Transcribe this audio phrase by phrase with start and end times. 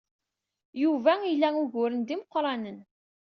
[0.81, 2.79] Yuba ila uguren d imeqranen.